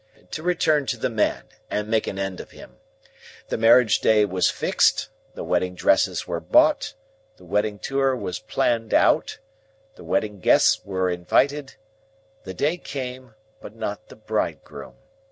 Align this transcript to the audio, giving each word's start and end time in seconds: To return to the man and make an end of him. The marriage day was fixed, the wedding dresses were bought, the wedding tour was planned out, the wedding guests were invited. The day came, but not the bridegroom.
To 0.31 0.41
return 0.41 0.87
to 0.87 0.97
the 0.97 1.11
man 1.11 1.43
and 1.69 1.87
make 1.87 2.07
an 2.07 2.17
end 2.17 2.39
of 2.39 2.49
him. 2.49 2.77
The 3.49 3.57
marriage 3.59 3.99
day 3.99 4.25
was 4.25 4.49
fixed, 4.49 5.09
the 5.35 5.43
wedding 5.43 5.75
dresses 5.75 6.25
were 6.25 6.39
bought, 6.39 6.95
the 7.37 7.45
wedding 7.45 7.77
tour 7.77 8.15
was 8.15 8.39
planned 8.39 8.95
out, 8.95 9.37
the 9.97 10.03
wedding 10.03 10.39
guests 10.39 10.83
were 10.83 11.11
invited. 11.11 11.75
The 12.45 12.55
day 12.55 12.77
came, 12.77 13.35
but 13.61 13.75
not 13.75 14.07
the 14.07 14.15
bridegroom. 14.15 14.95